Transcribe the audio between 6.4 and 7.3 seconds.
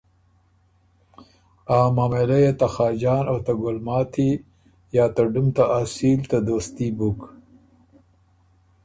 دوستي بُک۔